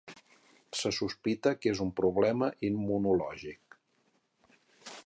Se 0.79 0.91
sospita 0.99 1.53
que 1.59 1.71
és 1.75 1.83
un 1.85 1.91
problema 2.01 2.49
immunològic. 2.71 3.81